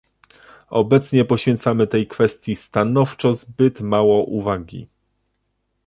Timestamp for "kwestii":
2.07-2.55